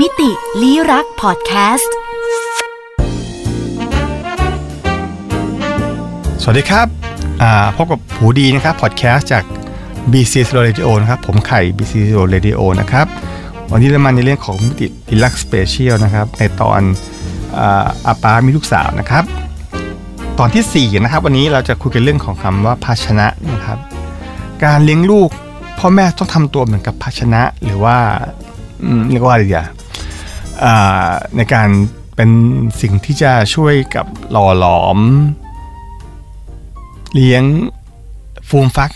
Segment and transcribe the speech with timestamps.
[0.00, 0.30] มิติ
[0.62, 1.94] ลี้รักพอดแคสต์
[6.42, 6.86] สวัสดีครับ
[7.76, 9.44] พบกับผูดีนะครับพอดแคสต์จาก
[10.12, 13.06] BC Slow Radio นะครับ ผมไข่ BC Slow Radio นะครับ
[13.70, 16.80] วันนี้เรามาในเรื่องของมิติอิลักสเปเชียลนะครับ ในตอน
[17.58, 19.24] อาอาปามีลูกสาวนะครับ
[20.38, 23.78] ตอนที่ 4 นะครับ วันนี้เราจะคุยกันเรื่องของคำว่าภาชนะนะครับ
[24.64, 25.30] การเลี้ยงลูก
[25.78, 27.96] พ่อแม่ต้องทำตัวเหมือนกับภาชนะหรือว่า
[29.10, 29.83] เรียกว่าอะไรดีอะอ่า
[31.36, 31.68] ในการ
[32.16, 32.30] เป็น
[32.80, 34.98] สิ่งที่จะช่วยกับหล่อหลอม
[37.14, 37.42] เลี้ยง
[38.48, 38.90] ฟูมฟัก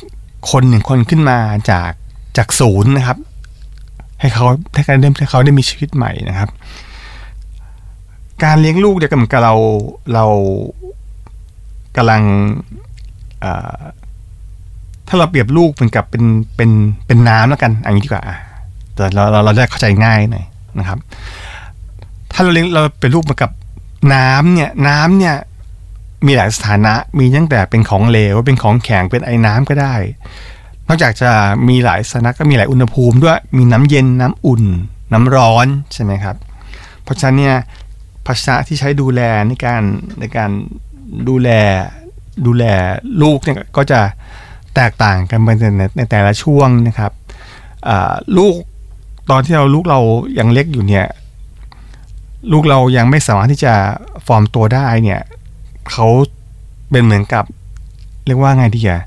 [0.51, 1.39] คนหนึ่งคนขึ้นมา
[1.71, 1.91] จาก
[2.37, 3.19] จากศูนย์นะครับ
[4.21, 4.45] ให้เขา
[4.75, 6.51] ให้เขาได้ให้เขาได้มีชีวิตใหม่นะครับ
[8.45, 9.55] การเลี้ยงลูกเนี่ยก็เหมือนกับเรา
[10.15, 10.25] เรา
[11.97, 12.23] กำลัง
[15.09, 16.25] ถ้าเราเปรียบลูกเหมือนกับเป็น
[16.57, 16.71] เป็น
[17.07, 18.25] เป็นน้ำแล้วกันอันนี้ดีกว่า
[18.95, 20.47] แต่เราเราเราได้เข้าใจง่ายหน่อย
[20.79, 20.99] นะครับ
[22.39, 23.51] ถ้าเราเลี้ยงเราเป็นลูกมือนกับ
[24.15, 25.35] น้ำเนี่ยน้ำเนี่ย
[26.27, 29.95] มีหลายสถานะมีตั้งแต่เป็นของเหลวเป็นของแข็งเป็นไอ้น้ำก็ได้
[30.87, 31.31] นอกจากจะ
[31.69, 34.63] มีหลายสถานะก็มีหลายอุณหภูมิด้วยมีน้ำเย็นน้ำอุ่น
[35.13, 36.37] น้ำร้อนใช่ไหมครับ
[37.03, 37.57] เพราะฉะนั้นเนี่ย
[38.27, 39.83] ภาชนะที่ใช้ดูแลในการ
[40.21, 40.51] ในการ
[41.29, 41.49] ดูแล
[42.47, 42.65] ดูแล
[43.23, 44.01] ลูกเนี่ยก็จะ
[44.75, 47.13] แตกต่างกันไปในในแต่ละช่วงนะครับ
[48.39, 48.55] ลูก
[49.31, 50.01] ตอนที่เราลูกเรา
[50.39, 51.07] ยังเล็กอยู่เนี่ย
[52.53, 53.75] ลูกเรายังไม่สามารถที่จะ
[54.27, 55.21] ฟอร์มตัวได้เนี่ย
[55.91, 56.07] เขา
[56.91, 57.45] เป็นเหมือนกับ
[58.27, 59.03] เรียกว่าไงดีอะ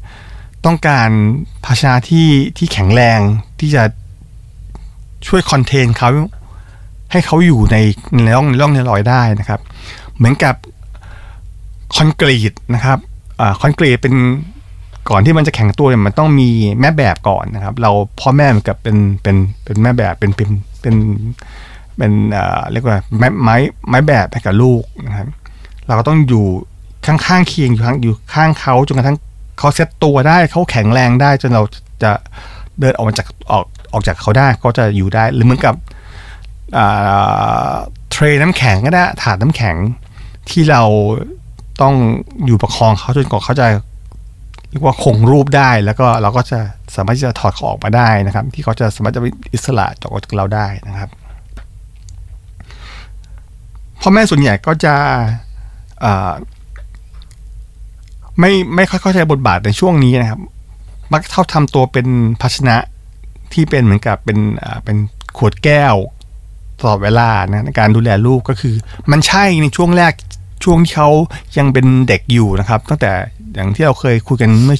[0.65, 1.09] ต้องการ
[1.65, 3.19] ภาชนะที่ที่แข็งแรง
[3.59, 3.83] ที่จะ
[5.27, 6.09] ช่วยคอนเทนเขา
[7.11, 7.77] ให้เขาอยู่ใน
[8.23, 9.59] ในร่องในร่องในรอยได้นะครับ
[10.17, 10.55] เหมือนกับ
[11.95, 12.97] คอนกรีตนะครับ
[13.39, 14.15] อคอนกรีตเป็น
[15.09, 20.49] ก่อนที่มันจะแข็งตัวเนี่ยมันต้องมีแม่แบบก่อนนะครับ เราพ่อแม่เหมือนกับเป็นเป็นเป็นแม่แบบเป็นเป็น
[20.81, 20.95] เป็น
[22.01, 22.15] เป็น
[22.71, 23.55] เรียกว่าไม้ไม้
[23.89, 25.27] ไม้แบบให้กับลูกนะครับ
[25.87, 26.45] เราก็ต้องอยู่
[27.05, 29.17] ข้างๆเคียงอยู่ข้างอยู่ข้างเขาจนกระทั่ง
[29.59, 31.63] เขาเซ็ตตัวได้เขาแข็งแรงได้จนเรา
[32.03, 32.11] จะ
[32.79, 35.75] เดินออกมาจากออกออกจากเขาได้เขาจะอยู่ได้หรือเหมือนกับ
[38.11, 39.75] เทรน้ำแข็งก็ได้ถาดน้ำแข็ง
[40.49, 40.83] ที่เรา
[41.81, 41.93] ต้อง
[42.45, 43.67] อยู่ประคองเขาจนกว่าเขาจะ
[44.69, 46.59] เรียกว่าคงรูปได้แล้วก็เราก็จะ
[46.95, 49.21] สามารถที่จะถอดเขาออกมาได้นะครับ ที่เขาจะสามารถจะ
[49.53, 51.09] อิสระจากเราได้นะครับ
[54.01, 54.93] พ่อแม่ส่วนใหญ่ก็จะ
[58.39, 60.39] ไม่ไม่ค่อยเข้าใจบทบาทในช่วงนี้นะครับ
[61.13, 62.07] มักเท่าทำตัวเป็น
[62.41, 62.77] ภาชนะ
[63.53, 64.39] ที่เป็นเหมือนกับเป็น
[64.83, 64.97] เป็น
[65.37, 65.95] ขวดแก้ว
[66.79, 68.75] ตลอดเวลานะในการดูแลลูกก็คือ
[69.11, 70.13] มันใช่ในช่วงแรก
[70.63, 71.09] ช่วงที่เขา
[71.57, 73.11] ยังเป็นเด็กอยู่นะครับ ตั้งแต่
[73.53, 74.77] อย่างที่เราเคยคุยกันเมื่อ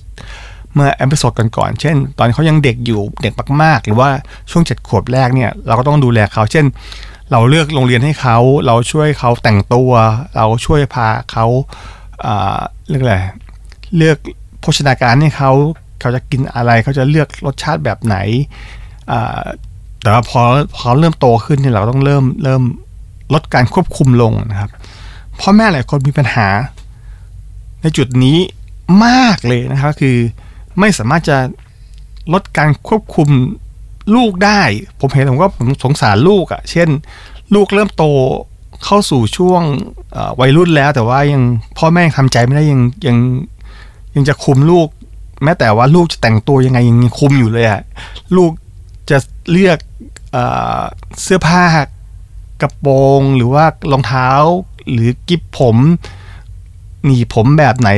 [0.76, 3.34] เมื่อ episode ก่อนๆเช่น ตอนเขายังเด็กอยู่เด็ก
[3.64, 4.09] มากๆ หรือว่า
[4.52, 6.66] ช่วงเจ็ดขวบแรกเนี่ยเราก็ต้องดูแลเขาเช่น
[7.31, 9.92] เราเลือกโรงเรียนให้เขา เราช่วยเขาแต่งตัว
[10.36, 11.46] เราช่วยพาเขา
[12.90, 13.18] เรียกอะไร
[13.97, 14.18] เลือก
[14.59, 15.52] โภชนาการให้เขา
[16.00, 18.18] เขาจะกินอะไรเขาจะเลือกรสชาติแบบไหน
[20.02, 20.41] แต่ว่าพอ
[20.74, 22.64] พอเขาเริ่มโตขึ้นเนี่ยเราต้องเริ่มเริ่ม
[23.34, 24.70] ลดการควบคุมลงนะครับ
[25.40, 26.47] พ่อแม่หลายคนมีปัญหา
[27.81, 28.38] ในจุดนี้
[29.06, 30.18] มากเลยนะครับคือ
[30.80, 31.38] ไม่สามารถจะ
[32.34, 33.30] ลดการควบคุม
[34.16, 34.62] ลูกได้
[35.00, 36.89] ผมเห็นผมก็ผมสงสารลูกอะ่ะ เช่น
[37.56, 38.06] ลูกเริ่มโต
[38.85, 39.62] เข้าสู่ช่วง
[40.39, 41.44] วัยรุ่นแล้ว แต่ว่ายัง
[41.78, 43.17] พ่อแม่ยังทำใจไม่ได้ยังยัง
[44.16, 44.88] ยังจะคุมลูก
[45.44, 47.81] แม้แต่ว่าลูกจะแต่งตัวยังไงยังคุมอยู่เลยอะ่ะ
[48.35, 48.51] ลูก
[49.09, 49.17] จะ
[49.51, 49.78] เลือก
[50.31, 50.38] เอ
[51.23, 51.63] เสื้อผ้า
[52.61, 54.29] กระโปรงหรือว่ารองเท้า
[54.91, 55.78] หรือกิ๊บผม
[57.06, 57.90] หนีผมแบบไหน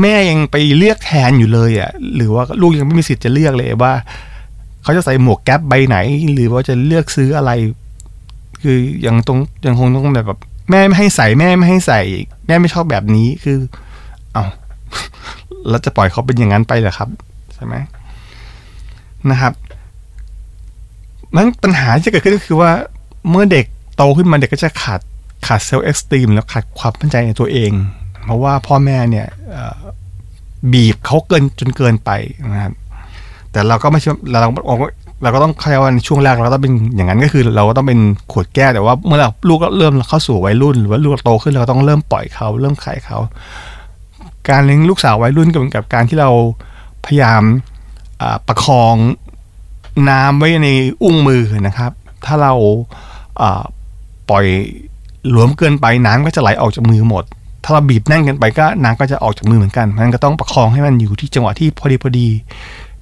[0.00, 3.94] แม่ยังไปเลือกแทนอยู่เลยอะ่ะหรือว่าลูกยังไม่มีสิทธิ์จะเลือกเลยว่า
[4.82, 5.96] เขาจะใส่หมวกแก๊ปใบไหน
[6.32, 7.50] หรือว่าจะเลือกซื้ออะไร
[8.62, 10.40] คือยังตรงยังคงต้องแบบแบบ
[10.70, 12.00] แม่ไม่ให้ใส่แม่ไม่ให้ใส่
[12.46, 13.58] แม่ไม่ชอบแบบนี้คือ
[14.32, 14.44] เอา
[15.68, 17.08] แล้วจะปล่อยเขาเป็นอย่างนั้นไปเหรอครับ
[17.54, 17.74] ใช่ไหม
[19.30, 19.52] นะครับ
[21.36, 22.70] นั้นปัญหาที่จะเกิดขึ้นก็คือว่า
[23.30, 23.66] เมื่อเด็ก
[23.96, 25.00] โตขึ้นมาเด็กก็จะขาด
[25.46, 27.70] ขาดเซลล์เอ็กซ์ตรีมแล้วขาดความมั่นใจในตัวเอง
[28.24, 29.26] เพราะว่าพ่อแม่เนี่ย
[30.72, 32.10] บีบเขาเกินจนเกินไป
[32.52, 32.72] นะครับ
[33.52, 34.76] แต่เราก็ไม่ใช่เราเรา
[35.22, 38.00] เราก็ต้องเข้าใจว่าในช่วงแรกเราก็ต้องเป็นอย่างนั้นก็คือ เราก็ต้องเป็น
[38.32, 43.18] ขวดแก้วแต่ว่าเมื่อเราลูกก็เริ่มเข้าสู่วัยรุ่น หรือว่าลูกโตขึ้นเราก็ต้องเริ่มปล่อยเขาเริ่มขายเขา
[44.48, 46.30] การเลี้ยงลูกสาววัยรุ่นก็เหมือนกับการที่เรา
[47.06, 47.42] พยายาม
[48.48, 48.96] ประคอง
[50.10, 50.68] น้ำไว้ใน
[51.02, 51.92] อุ้งมือนะครับ
[52.24, 52.52] ถ้าเรา
[54.30, 54.46] ปล่อย
[55.30, 57.24] หลวมเกินไปน้ำก็จะไหลออกจากมือหมด
[57.64, 62.28] ถ้าเราบีบแน่นเกินไปก็น้ำก็จะออกจากมือเหมือนกันเพราะฉะนั้นก็ต้องประคองให้มันอยู่ที่จังหวะที่พอดีพอดี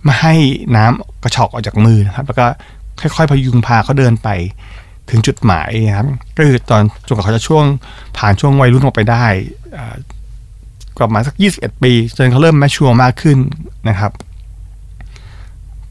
[0.05, 0.35] ไม่ให้
[0.77, 2.47] น้ำกระชอกออกจากมือนะครับ แล้วก็
[3.01, 4.29] ค่อยๆพยุงพาเขาเดินไป
[5.11, 6.07] ถึงจุดหมายครับ
[6.37, 7.65] ก็คือตอนจนกว่าเขาจะช่วง
[8.17, 9.25] ผ่านช่วงวัยรุ่นออกไปได้
[9.77, 9.97] อ่า
[11.01, 13.39] ประมาณสัก 21 ปีจนเขาเริ่มแมชชัวร์มากขึ้น
[13.89, 14.13] นะครับ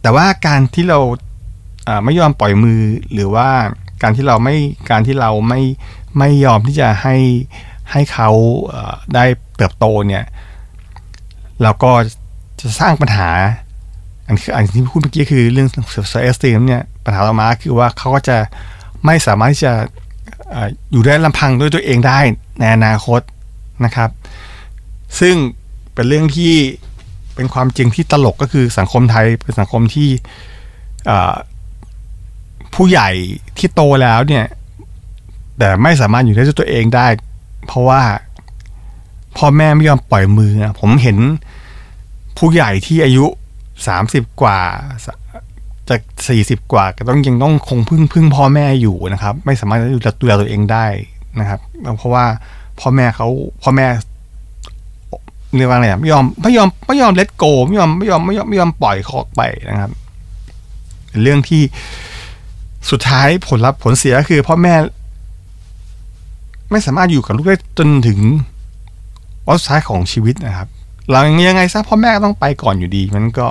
[0.01, 0.99] แต่ว่าการที่เรา
[2.03, 2.81] ไม่ยอมปล่อยมือ
[3.13, 3.49] หรือว่า
[4.01, 4.55] การที่เราไม่
[4.89, 5.61] การที่เราไม่
[6.17, 7.15] ไม่ยอมที่จะให้
[7.91, 8.29] ให้เขา
[9.15, 9.25] ได้
[9.57, 10.25] เติบโตเนี่ย
[11.61, 11.91] เราก็
[12.59, 13.29] จะสร้างปัญหา
[14.27, 18.37] อันคืออันที่พูดเมื่อกี้คือเรื่อง self-esteem เนี่ยปัญหาต่อมาคือว่าเขาก็จะ
[19.05, 19.73] ไม่สามารถที่จะ
[20.91, 22.19] อยู่ได้ลำพังด้วยตัวเองได้
[22.59, 23.21] ในอนาคต
[23.85, 24.09] นะครับ
[25.19, 25.35] ซึ่ง
[25.93, 26.53] เป็นเรื่องที่
[27.35, 30.09] เป็นความจริงที่ตลกก็คือสังคมไทยเป็นสังคมที่
[32.73, 33.09] ผู้ใหญ่
[33.57, 34.45] ที่โตแล้วเนี่ย
[35.57, 37.07] แต่ไม่สามารถอยู่ได้ด้วยตัวเองได้
[37.67, 38.01] เพราะว่า
[39.37, 41.17] พ่อแม่ไม่ยอมปล่อยมือนะผมเห็น
[42.37, 43.25] ผู้ใหญ่ที่อายุ
[43.87, 44.59] สามสิบกว่า
[45.89, 45.95] จะ
[46.27, 50.85] สี่สิบกว่าก็ต้องยังต้องคงพึ่งพึ่งพ่อแม่อยู่นะครับ ไม่สามารถจะดูแลตัวเองได้
[51.39, 51.59] นะครับ
[51.97, 52.25] เพราะว่า
[52.79, 53.27] พ่อแม่เขา
[53.63, 53.87] พ่อแม่
[55.55, 59.91] เรียกว่าอะไรอะไม่ยอมไม่ยอมไม่ยอมเลตโกไม่ยอมไม่ยอมไม่ยอมไม่ยอมปล่อยเขาออกไปนะครับ
[61.23, 61.61] เรื่องที่
[62.91, 64.73] สุดท้ายผลลัพธ์ผลเสียก็คือพ่อแม่
[66.71, 68.19] ไม่สามารถอยู่กับลูกได้จนถึง
[69.45, 70.69] วันสุดท้ายของชีวิตนะครับ
[71.11, 73.47] เรายังไงซะพ่อแม่ก็ต้องไปก่อนอยู่ดีมันก็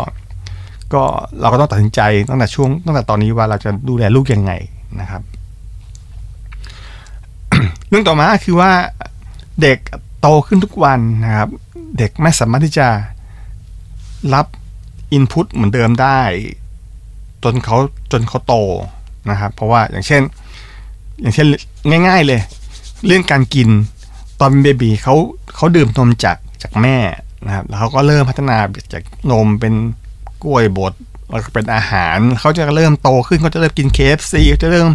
[0.92, 1.02] ก็
[1.40, 4.52] เราก็ต้องตัดสินใจตั้งแต่ช่วงตั้งแต่ตอนนี้ว่าเราจะดูแลลูกยังไง
[5.00, 5.22] นะครับ
[7.88, 8.70] เรื่องต่อมาคือว่า
[9.62, 9.78] เด็ก
[10.20, 11.48] โตขึ้นทุกวันนะครับ
[11.98, 12.88] เด็กไม่สามารถที่จะ
[14.34, 14.46] รับ
[15.12, 16.20] อินพุตเหมือนเดิมได้
[17.44, 17.76] จนเขา
[18.12, 18.54] จนเขาโต
[19.30, 20.22] นะครับ เพราะว่าอย่างเช่น
[21.20, 21.46] อย่างเช่น
[22.06, 22.40] ง่าย ๆเลย
[23.06, 23.68] เรื่องการกิน
[24.40, 25.14] ตอนเป็นเบบีเขา
[25.54, 26.96] เขาดื่มนมจากจากแม่
[27.46, 28.56] นะครับแล้วเขาก็เริ่มพัฒนา
[28.92, 29.75] จากนมเป็น
[30.44, 30.92] กล้วยบด
[31.31, 34.88] แล้วก็เป็นอาหารเขาจะเริ่มโตขึ้นเขาจะเริ่มกิน KFC เขาจะเริ่ม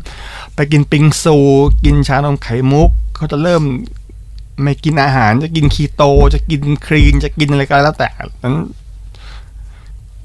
[0.56, 1.38] ไปกินปิงซู
[1.86, 3.64] กินชานมไข่มุกเขาจะเริ่ม
[4.64, 6.04] ไม่กินอาหารจะกินคีโต
[6.34, 8.10] จะกินครีนจะกินอะไรก็แล้วแต่
[8.44, 8.56] นั้น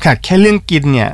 [0.05, 1.13] ขาดแค่เรื่องกินเนี่ย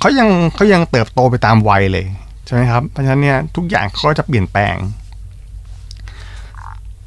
[0.00, 2.06] เขายังเขายังเติบโตไปตามวัยเลย
[2.46, 4.74] ใช่ไหมครับเพราะฉะนั้นเนี่ยทุกอย่างเขาจะเปลี่ยนแปลง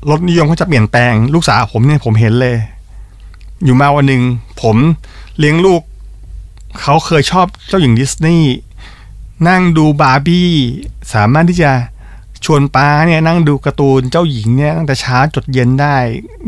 [0.09, 2.57] รสนิยมเขาจะเปลี่ยนแปลงลูกสาวผมเนี่ยผมเห็นเลย
[3.63, 4.23] อยู่มาวันหนึ่ง
[4.61, 4.75] ผม
[5.37, 5.81] เลี้ยงลูก
[6.81, 8.53] เขาเคยชอบเจ้าหญิงดิสนีย์
[9.47, 10.51] นั่งดูบาร์บี้
[11.13, 11.71] สามารถที่จะ
[12.45, 15.95] ชวนป้าเนี่ยนั่งดูการ์ตูนเจ้าหญิงเนี่ยตั้งแต่เช้าจดเย็นได้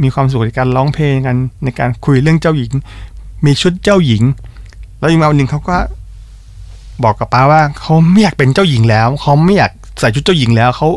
[0.02, 2.72] มีความสุขในการร้องเพลงกัน ในการคุยเรื่องเจ้าหญิง
[3.46, 4.24] มีชุดเจ้าหญิง
[5.00, 5.78] แล้วอยู่มาวันหนึ่งเขาก็
[7.04, 10.90] บอกกับป้าว่าเขาไม่อยากเป็นเจ้าหญิงแล้วเขาไม่อยากใส่ชุดเจ้าหญิงแล้วเขา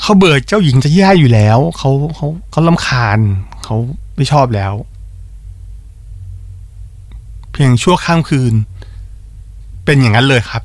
[0.00, 3.18] เขาเบื่อเจ้าหญิงจะแย่อยู่แล้วเขาเขาเขาลำคาญ
[3.64, 3.76] เขา
[4.16, 4.72] ไม่ชอบแล้ว
[7.52, 8.54] เพียงชั่วข้ามคืน
[9.84, 10.62] เป็นอย่างนั้นเลยครับ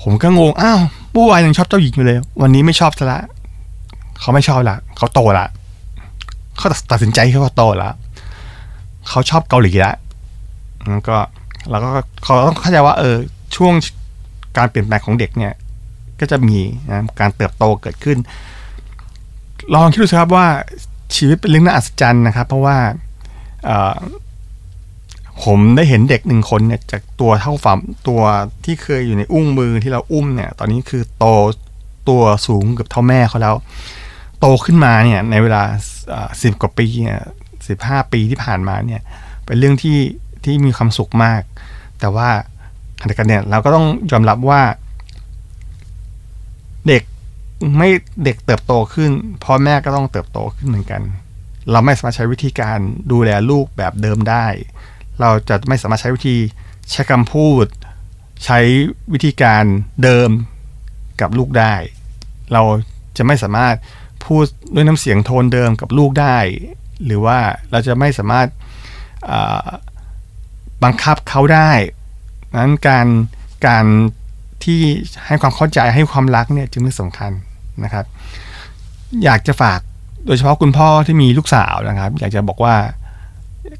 [0.00, 0.80] ผมก็งงอ้าว
[1.12, 3.20] เมื่อวานยังชอบเจ้าหญิงอยู่เลย วันนี้ไม่ชอบซะละ
[4.20, 5.46] เขาไม่ชอบละเขาโตละ
[6.56, 7.90] เขาตัดสินใจเขาโตละ
[9.08, 9.92] เขาชอบเกาหลีละ
[10.88, 11.16] แล้วก็
[11.70, 11.90] เราก็
[12.24, 13.16] เขาต้องเข้าใจว่า เออ
[13.56, 13.72] ช่วง
[14.56, 15.54] การเปลี่ยนแปลงของเด็กเนี่ย
[16.20, 16.58] ก็จะมี
[16.88, 18.18] นะการเติบโตเกิดขึ้น
[19.74, 20.46] ลองคิดดูสิครับว่า
[21.16, 22.78] ชีวิตเป็นเรื่องน่าอัศจรรย์นะครับ เพราะว่า
[25.44, 27.74] ผมได้เห็นเด็กหนึ่งคนเนี่ยจากตัวเท่าฝ่า
[28.08, 28.22] ตัว
[28.64, 31.26] ที่เคยอยู่ในอุ้งมือที่เราอุ้มเนี่ย ตอนนี้คือโต
[32.08, 33.54] ตัวสูงเกือบเท่าแม่เขาแล้ว
[34.40, 35.62] โตขึ้นมาเนี่ยในเวลา
[36.42, 37.20] สิบกว่าปีเนี่ย
[37.68, 39.00] สิบห้าปีที่ผ่านมาเนี่ย
[39.46, 39.98] เป็นเรื่องที่
[40.44, 41.42] ที่มีความสุขมาก
[42.00, 42.28] แต่ว่า
[43.00, 44.62] ขณะกันเนี่ยเราก็ต้องยอมรับว่า
[47.76, 47.88] ไม่
[48.24, 49.10] เด็กเติบโตขึ้น
[49.44, 51.02] พ่อแม่ก็ต้องเติบโตขึ้นเหมือนกัน
[51.70, 52.78] เราไม่สามารถใช้วิธีการ
[53.12, 54.46] ดูแลลูกแบบเดิมได้
[55.20, 56.36] เราจะไม่สามารถใช้วิธี
[56.90, 57.66] ใช้คำพูด
[58.44, 58.58] ใช้
[59.12, 59.64] วิธีการ
[60.02, 60.30] เดิม
[61.20, 61.74] กับลูกได้
[62.52, 62.62] เรา
[63.16, 63.74] จะไม่สามารถ
[64.24, 64.44] พูด
[64.74, 66.38] ด้วยน้ำเสียงโทนเดิมกับลูกได้
[67.04, 67.38] หรือว่า
[67.70, 68.48] เราจะไม่สามารถ
[70.82, 71.70] บังคับเขาได้
[72.56, 73.06] นั้นการ
[73.66, 73.86] การ
[74.64, 74.80] ที่
[75.26, 77.32] ให้ความเข้าใจให้ความรักเนี่ยจึงเป็นสำคัญ
[77.84, 78.04] นะครับ
[79.24, 79.80] อยากจะฝาก
[80.26, 82.74] โดยเฉพาะคุณพ่อที่มีลูกสาวนะครับ อยากจะบอกว่า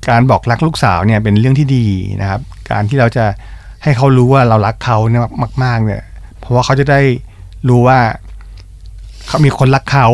[0.09, 1.87] การบอกรักลูกสาวเนี่ยเป็นเรื่องที่ดี
[2.21, 3.25] นะครับ การที่เราจะ
[3.83, 5.23] ให้เขารู้ว่าเรารักเขาเนี่ย
[5.65, 6.03] มาก ๆ เนี่ย
[6.39, 7.01] เพราะว่าเขาจะได้
[7.69, 7.99] รู้ว่า
[9.27, 10.07] เขามีคนรักเขา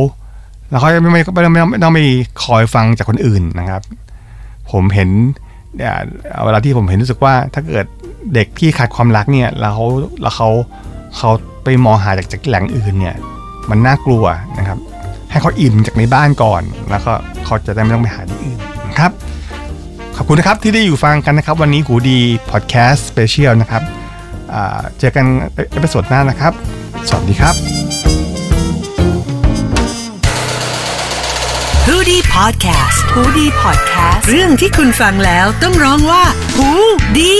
[0.68, 2.00] แล้วเขาจะไม่ไม่ไม่ไม่ไม่ต้องไป
[2.44, 3.82] คอยฟังจากคนอื่นนะครับ
[4.70, 5.10] ผมเห็น
[6.44, 7.86] เวลาที่ผมเห็นรู้สึกว่าถ้าเกิด
[8.34, 9.86] เด็กที่ขาดความรักเนี่ยแล้วเขา
[10.22, 10.48] แล้วเขา
[11.16, 11.30] เขา
[11.64, 13.16] ไปมองหาจากจากแหล่งอื่นเนี่ย
[13.70, 14.24] มันน่ากลัว
[14.58, 14.78] นะครับ
[15.30, 17.12] ให้เขาอิ่มจากในบ้านก่อน แล้วก็
[17.44, 18.58] เขาจะได้ไม่ต้องไปหาที่อื่น
[18.88, 19.10] นะครับ
[20.16, 22.18] ขอบคุณนะครับที่ได้อยู่ฟังกันนะครับ วันนี้หูดี
[22.50, 23.82] พอดแคสต์ special นะครับ
[24.98, 25.24] เจอกัน
[25.72, 26.52] episode หน้านะครับ
[27.08, 27.54] สวัสดีครับ
[31.86, 36.22] h o ดี้พอดแคสต์ฮูดี้พอดแคสต์เรื่องที่คุณฟังแล้วต้องร้องว่า
[36.56, 36.70] ฮู
[37.18, 37.34] ดี